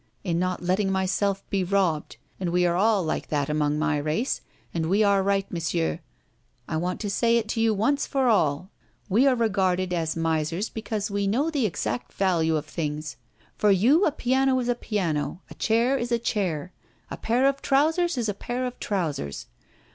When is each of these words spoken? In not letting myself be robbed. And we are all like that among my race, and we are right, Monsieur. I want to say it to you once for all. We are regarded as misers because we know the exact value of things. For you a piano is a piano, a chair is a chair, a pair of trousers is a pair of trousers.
In 0.23 0.39
not 0.39 0.63
letting 0.63 0.91
myself 0.91 1.47
be 1.51 1.63
robbed. 1.63 2.17
And 2.39 2.49
we 2.49 2.65
are 2.65 2.75
all 2.75 3.03
like 3.03 3.27
that 3.27 3.49
among 3.51 3.77
my 3.77 3.97
race, 3.99 4.41
and 4.73 4.87
we 4.87 5.03
are 5.03 5.21
right, 5.21 5.45
Monsieur. 5.51 5.99
I 6.67 6.75
want 6.77 6.99
to 7.01 7.09
say 7.11 7.37
it 7.37 7.47
to 7.49 7.61
you 7.61 7.71
once 7.71 8.07
for 8.07 8.27
all. 8.27 8.71
We 9.09 9.27
are 9.27 9.35
regarded 9.35 9.93
as 9.93 10.15
misers 10.15 10.69
because 10.69 11.11
we 11.11 11.27
know 11.27 11.51
the 11.51 11.67
exact 11.67 12.13
value 12.13 12.55
of 12.55 12.65
things. 12.65 13.17
For 13.59 13.69
you 13.69 14.07
a 14.07 14.11
piano 14.11 14.57
is 14.57 14.69
a 14.69 14.73
piano, 14.73 15.43
a 15.51 15.53
chair 15.53 15.99
is 15.99 16.11
a 16.11 16.17
chair, 16.17 16.73
a 17.11 17.17
pair 17.17 17.45
of 17.47 17.61
trousers 17.61 18.17
is 18.17 18.27
a 18.27 18.33
pair 18.33 18.65
of 18.65 18.79
trousers. 18.79 19.45